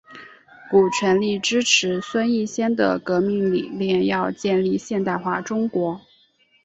[0.67, 6.01] 古全力支持孙逸仙的革命理念要建立现代化中国。